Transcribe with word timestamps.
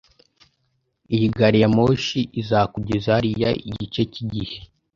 Iyi 1.13 1.27
gari 1.37 1.57
ya 1.61 1.69
moshi 1.75 2.19
izakugeza 2.41 3.09
hariya 3.17 3.49
igice 3.69 4.01
cyigihe. 4.11 4.57